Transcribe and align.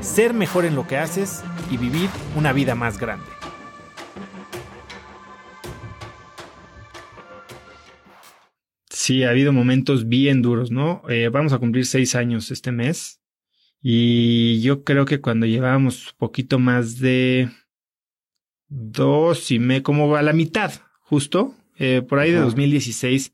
ser 0.00 0.34
mejor 0.34 0.64
en 0.64 0.74
lo 0.74 0.86
que 0.86 0.96
haces 0.96 1.42
y 1.70 1.76
vivir 1.76 2.08
una 2.36 2.52
vida 2.52 2.74
más 2.74 2.98
grande. 2.98 3.26
Sí, 8.90 9.24
ha 9.24 9.30
habido 9.30 9.52
momentos 9.52 10.08
bien 10.08 10.42
duros, 10.42 10.70
¿no? 10.70 11.02
Eh, 11.08 11.30
vamos 11.32 11.52
a 11.52 11.58
cumplir 11.58 11.86
seis 11.86 12.14
años 12.14 12.50
este 12.50 12.72
mes 12.72 13.20
y 13.80 14.60
yo 14.60 14.84
creo 14.84 15.04
que 15.06 15.20
cuando 15.20 15.46
llevábamos 15.46 16.14
poquito 16.18 16.58
más 16.58 16.98
de 16.98 17.48
dos 18.68 19.50
y 19.50 19.58
me 19.58 19.82
como 19.82 20.14
a 20.16 20.22
la 20.22 20.32
mitad, 20.32 20.72
justo, 21.00 21.54
eh, 21.78 22.02
por 22.06 22.18
ahí 22.18 22.32
de 22.32 22.38
2016, 22.38 23.32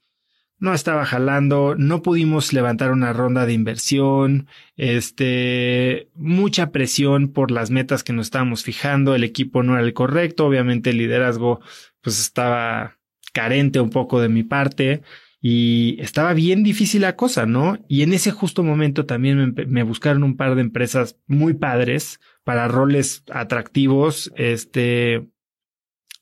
no 0.58 0.72
estaba 0.72 1.04
jalando, 1.04 1.74
no 1.76 2.02
pudimos 2.02 2.52
levantar 2.52 2.92
una 2.92 3.12
ronda 3.12 3.46
de 3.46 3.52
inversión, 3.52 4.46
este, 4.76 6.08
mucha 6.14 6.70
presión 6.70 7.28
por 7.28 7.50
las 7.50 7.70
metas 7.70 8.04
que 8.04 8.12
nos 8.12 8.26
estábamos 8.26 8.62
fijando, 8.62 9.14
el 9.14 9.24
equipo 9.24 9.62
no 9.62 9.74
era 9.74 9.84
el 9.84 9.92
correcto, 9.94 10.46
obviamente 10.46 10.90
el 10.90 10.98
liderazgo 10.98 11.60
pues 12.00 12.20
estaba 12.20 12.98
carente 13.32 13.80
un 13.80 13.90
poco 13.90 14.20
de 14.20 14.28
mi 14.28 14.44
parte 14.44 15.02
y 15.40 15.96
estaba 16.00 16.32
bien 16.32 16.62
difícil 16.62 17.02
la 17.02 17.16
cosa, 17.16 17.44
¿no? 17.44 17.78
Y 17.86 18.02
en 18.02 18.14
ese 18.14 18.30
justo 18.30 18.62
momento 18.62 19.04
también 19.04 19.52
me, 19.54 19.66
me 19.66 19.82
buscaron 19.82 20.22
un 20.22 20.36
par 20.36 20.54
de 20.54 20.62
empresas 20.62 21.18
muy 21.26 21.52
padres 21.52 22.20
para 22.44 22.68
roles 22.68 23.24
atractivos, 23.30 24.32
este, 24.36 25.28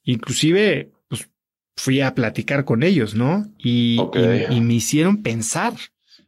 inclusive 0.03 0.91
fui 1.77 2.01
a 2.01 2.15
platicar 2.15 2.65
con 2.65 2.83
ellos, 2.83 3.15
¿no? 3.15 3.47
Y, 3.59 4.01
y, 4.51 4.61
me 4.61 4.75
hicieron 4.75 5.23
pensar 5.23 5.75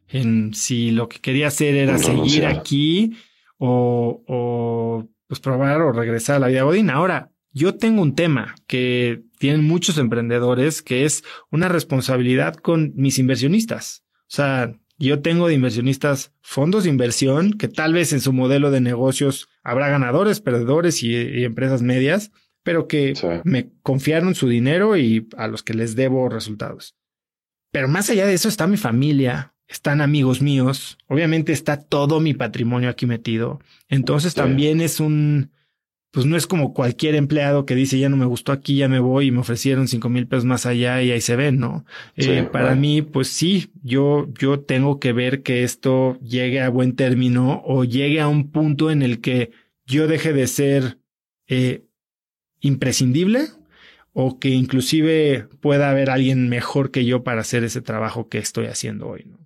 en 0.07 0.53
si 0.53 0.91
lo 0.91 1.07
que 1.07 1.19
quería 1.19 1.47
hacer 1.47 1.75
era 1.75 1.97
seguir 1.97 2.45
aquí 2.45 3.17
o, 3.57 4.23
o 4.27 5.07
pues 5.27 5.39
probar 5.39 5.81
o 5.81 5.91
regresar 5.91 6.37
a 6.37 6.39
la 6.39 6.47
vida 6.47 6.63
godina. 6.63 6.93
Ahora, 6.93 7.31
yo 7.51 7.75
tengo 7.75 8.01
un 8.01 8.15
tema 8.15 8.55
que 8.67 9.23
tienen 9.39 9.63
muchos 9.63 9.97
emprendedores 9.97 10.81
que 10.81 11.05
es 11.05 11.23
una 11.51 11.69
responsabilidad 11.69 12.55
con 12.55 12.93
mis 12.95 13.17
inversionistas. 13.17 14.03
O 14.21 14.35
sea, 14.35 14.75
yo 14.97 15.21
tengo 15.21 15.47
de 15.47 15.53
inversionistas 15.53 16.33
fondos 16.41 16.83
de 16.83 16.89
inversión 16.89 17.53
que 17.53 17.67
tal 17.67 17.93
vez 17.93 18.13
en 18.13 18.21
su 18.21 18.33
modelo 18.33 18.71
de 18.71 18.81
negocios 18.81 19.47
habrá 19.63 19.89
ganadores, 19.89 20.41
perdedores 20.41 21.03
y 21.03 21.43
empresas 21.43 21.81
medias, 21.81 22.31
pero 22.65 22.87
que 22.87 23.13
me 23.43 23.69
confiaron 23.83 24.33
su 24.33 24.49
dinero 24.49 24.97
y 24.97 25.29
a 25.37 25.47
los 25.47 25.61
que 25.61 25.75
les 25.75 25.95
debo 25.95 26.27
resultados. 26.29 26.95
Pero 27.71 27.87
más 27.87 28.09
allá 28.09 28.25
de 28.25 28.33
eso 28.33 28.49
está 28.49 28.65
mi 28.65 28.75
familia, 28.75 29.53
están 29.67 30.01
amigos 30.01 30.41
míos, 30.41 30.97
obviamente 31.05 31.53
está 31.53 31.79
todo 31.79 32.19
mi 32.19 32.33
patrimonio 32.33 32.89
aquí 32.89 33.05
metido. 33.05 33.59
Entonces 33.87 34.33
también 34.33 34.81
es 34.81 34.99
un, 34.99 35.51
pues 36.09 36.25
no 36.25 36.35
es 36.35 36.47
como 36.47 36.73
cualquier 36.73 37.13
empleado 37.13 37.67
que 37.67 37.75
dice 37.75 37.99
ya 37.99 38.09
no 38.09 38.17
me 38.17 38.25
gustó 38.25 38.51
aquí, 38.51 38.77
ya 38.77 38.89
me 38.89 38.99
voy 38.99 39.27
y 39.27 39.31
me 39.31 39.41
ofrecieron 39.41 39.87
cinco 39.87 40.09
mil 40.09 40.25
pesos 40.25 40.45
más 40.45 40.65
allá 40.65 41.03
y 41.03 41.11
ahí 41.11 41.21
se 41.21 41.35
ven, 41.35 41.59
¿no? 41.59 41.85
Eh, 42.15 42.49
para 42.51 42.73
mí, 42.73 43.03
pues 43.03 43.27
sí, 43.27 43.69
yo, 43.83 44.27
yo 44.39 44.59
tengo 44.59 44.99
que 44.99 45.13
ver 45.13 45.43
que 45.43 45.63
esto 45.63 46.17
llegue 46.19 46.61
a 46.61 46.69
buen 46.69 46.95
término 46.95 47.61
o 47.63 47.83
llegue 47.83 48.21
a 48.21 48.27
un 48.27 48.49
punto 48.49 48.89
en 48.89 49.03
el 49.03 49.21
que 49.21 49.51
yo 49.85 50.07
deje 50.07 50.33
de 50.33 50.47
ser 50.47 50.97
eh, 51.47 51.84
imprescindible 52.65 53.47
o 54.13 54.39
que 54.39 54.49
inclusive 54.49 55.47
pueda 55.59 55.89
haber 55.89 56.09
alguien 56.09 56.49
mejor 56.49 56.91
que 56.91 57.05
yo 57.05 57.23
para 57.23 57.41
hacer 57.41 57.63
ese 57.63 57.81
trabajo 57.81 58.29
que 58.29 58.37
estoy 58.37 58.67
haciendo 58.67 59.07
hoy. 59.07 59.25
¿no? 59.25 59.45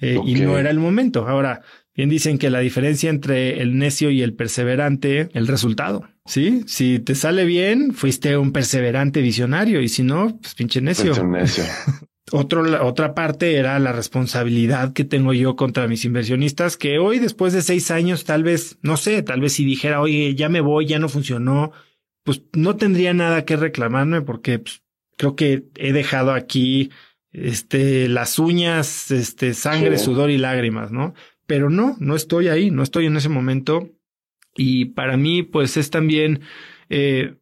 Eh, 0.00 0.18
y 0.24 0.34
no 0.34 0.58
era 0.58 0.70
el 0.70 0.78
momento. 0.78 1.26
Ahora, 1.26 1.62
bien 1.94 2.08
dicen 2.08 2.38
que 2.38 2.50
la 2.50 2.60
diferencia 2.60 3.10
entre 3.10 3.60
el 3.60 3.78
necio 3.78 4.10
y 4.10 4.22
el 4.22 4.34
perseverante, 4.34 5.30
el 5.32 5.46
resultado. 5.46 6.08
Sí, 6.26 6.62
si 6.66 6.98
te 6.98 7.14
sale 7.14 7.44
bien, 7.44 7.92
fuiste 7.92 8.36
un 8.36 8.52
perseverante 8.52 9.20
visionario 9.20 9.80
y 9.80 9.88
si 9.88 10.02
no, 10.02 10.38
pues 10.40 10.54
pinche 10.54 10.80
necio. 10.80 11.24
necio. 11.24 11.64
Otro, 12.32 12.86
otra 12.86 13.12
parte 13.12 13.56
era 13.56 13.76
la 13.80 13.90
responsabilidad 13.92 14.92
que 14.92 15.02
tengo 15.04 15.32
yo 15.32 15.56
contra 15.56 15.88
mis 15.88 16.04
inversionistas, 16.04 16.76
que 16.76 17.00
hoy, 17.00 17.18
después 17.18 17.52
de 17.52 17.60
seis 17.60 17.90
años, 17.90 18.24
tal 18.24 18.44
vez, 18.44 18.78
no 18.82 18.96
sé, 18.96 19.24
tal 19.24 19.40
vez 19.40 19.54
si 19.54 19.64
dijera, 19.64 20.00
oye, 20.00 20.36
ya 20.36 20.48
me 20.48 20.60
voy, 20.60 20.86
ya 20.86 21.00
no 21.00 21.08
funcionó, 21.08 21.72
pues 22.22 22.42
no 22.52 22.76
tendría 22.76 23.14
nada 23.14 23.44
que 23.44 23.56
reclamarme 23.56 24.22
porque 24.22 24.58
pues, 24.58 24.82
creo 25.16 25.36
que 25.36 25.64
he 25.76 25.92
dejado 25.92 26.32
aquí 26.32 26.90
este 27.32 28.08
las 28.08 28.38
uñas, 28.38 29.10
este 29.10 29.54
sangre, 29.54 29.98
sudor 29.98 30.30
y 30.30 30.38
lágrimas, 30.38 30.90
¿no? 30.90 31.14
Pero 31.46 31.70
no, 31.70 31.96
no 31.98 32.16
estoy 32.16 32.48
ahí, 32.48 32.70
no 32.70 32.82
estoy 32.82 33.06
en 33.06 33.16
ese 33.16 33.28
momento 33.28 33.90
y 34.56 34.86
para 34.86 35.16
mí 35.16 35.42
pues 35.42 35.76
es 35.76 35.90
también 35.90 36.40
eh, 36.88 37.34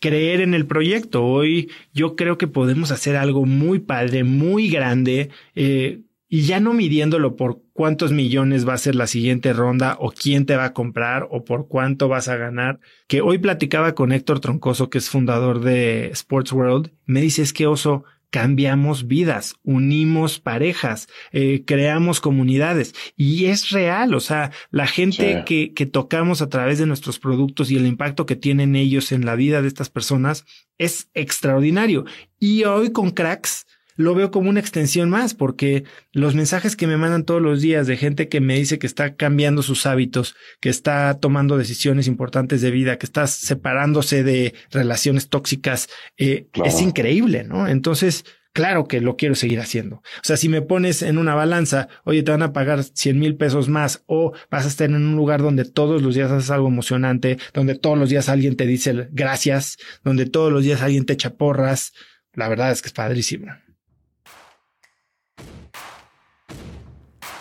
creer 0.00 0.40
en 0.40 0.54
el 0.54 0.66
proyecto. 0.66 1.24
Hoy 1.24 1.70
yo 1.92 2.16
creo 2.16 2.36
que 2.36 2.46
podemos 2.46 2.90
hacer 2.90 3.16
algo 3.16 3.46
muy 3.46 3.78
padre, 3.78 4.22
muy 4.22 4.68
grande. 4.68 5.30
Eh, 5.54 6.02
y 6.28 6.42
ya 6.42 6.60
no 6.60 6.74
midiéndolo 6.74 7.36
por 7.36 7.62
cuántos 7.74 8.12
millones 8.12 8.66
va 8.66 8.72
a 8.72 8.78
ser 8.78 8.94
la 8.94 9.06
siguiente 9.06 9.52
ronda 9.52 9.98
o 10.00 10.10
quién 10.12 10.46
te 10.46 10.56
va 10.56 10.64
a 10.64 10.72
comprar 10.72 11.26
o 11.30 11.44
por 11.44 11.68
cuánto 11.68 12.08
vas 12.08 12.28
a 12.28 12.36
ganar, 12.36 12.80
que 13.08 13.20
hoy 13.20 13.38
platicaba 13.38 13.94
con 13.94 14.12
Héctor 14.12 14.40
Troncoso, 14.40 14.88
que 14.88 14.98
es 14.98 15.10
fundador 15.10 15.60
de 15.60 16.06
Sports 16.08 16.52
World, 16.52 16.92
me 17.04 17.20
dice 17.20 17.42
es 17.42 17.52
que 17.52 17.66
oso, 17.66 18.04
cambiamos 18.30 19.06
vidas, 19.06 19.54
unimos 19.62 20.40
parejas, 20.40 21.08
eh, 21.30 21.62
creamos 21.64 22.20
comunidades 22.20 22.94
y 23.16 23.46
es 23.46 23.70
real, 23.70 24.14
o 24.14 24.20
sea, 24.20 24.50
la 24.70 24.88
gente 24.88 25.44
que, 25.46 25.72
que 25.72 25.86
tocamos 25.86 26.42
a 26.42 26.48
través 26.48 26.78
de 26.78 26.86
nuestros 26.86 27.20
productos 27.20 27.70
y 27.70 27.76
el 27.76 27.86
impacto 27.86 28.26
que 28.26 28.34
tienen 28.34 28.74
ellos 28.74 29.12
en 29.12 29.24
la 29.24 29.36
vida 29.36 29.62
de 29.62 29.68
estas 29.68 29.88
personas 29.88 30.46
es 30.78 31.10
extraordinario. 31.14 32.06
Y 32.40 32.64
hoy 32.64 32.90
con 32.90 33.12
cracks, 33.12 33.66
lo 33.96 34.14
veo 34.14 34.30
como 34.30 34.50
una 34.50 34.60
extensión 34.60 35.10
más, 35.10 35.34
porque 35.34 35.84
los 36.12 36.34
mensajes 36.34 36.76
que 36.76 36.86
me 36.86 36.96
mandan 36.96 37.24
todos 37.24 37.40
los 37.40 37.60
días 37.60 37.86
de 37.86 37.96
gente 37.96 38.28
que 38.28 38.40
me 38.40 38.56
dice 38.56 38.78
que 38.78 38.86
está 38.86 39.14
cambiando 39.14 39.62
sus 39.62 39.86
hábitos, 39.86 40.34
que 40.60 40.68
está 40.68 41.14
tomando 41.20 41.56
decisiones 41.56 42.06
importantes 42.06 42.60
de 42.60 42.70
vida, 42.70 42.98
que 42.98 43.06
está 43.06 43.26
separándose 43.26 44.24
de 44.24 44.54
relaciones 44.70 45.28
tóxicas, 45.28 45.88
eh, 46.16 46.48
es 46.64 46.80
increíble, 46.80 47.44
¿no? 47.44 47.68
Entonces, 47.68 48.24
claro 48.52 48.86
que 48.88 49.00
lo 49.00 49.16
quiero 49.16 49.34
seguir 49.34 49.60
haciendo. 49.60 49.96
O 49.96 50.22
sea, 50.22 50.36
si 50.36 50.48
me 50.48 50.62
pones 50.62 51.02
en 51.02 51.18
una 51.18 51.34
balanza, 51.34 51.88
oye, 52.04 52.22
te 52.22 52.30
van 52.30 52.42
a 52.42 52.52
pagar 52.52 52.82
100 52.82 53.18
mil 53.18 53.36
pesos 53.36 53.68
más 53.68 54.02
o 54.06 54.32
vas 54.50 54.64
a 54.64 54.68
estar 54.68 54.88
en 54.88 54.96
un 54.96 55.16
lugar 55.16 55.42
donde 55.42 55.64
todos 55.64 56.00
los 56.02 56.14
días 56.14 56.30
haces 56.30 56.50
algo 56.50 56.68
emocionante, 56.68 57.38
donde 57.52 57.74
todos 57.74 57.98
los 57.98 58.08
días 58.08 58.28
alguien 58.28 58.56
te 58.56 58.66
dice 58.66 59.08
gracias, 59.12 59.76
donde 60.02 60.26
todos 60.26 60.52
los 60.52 60.64
días 60.64 60.82
alguien 60.82 61.04
te 61.04 61.12
echa 61.12 61.34
porras, 61.34 61.92
la 62.32 62.48
verdad 62.48 62.70
es 62.72 62.80
que 62.80 62.88
es 62.88 62.94
padrísimo. 62.94 63.46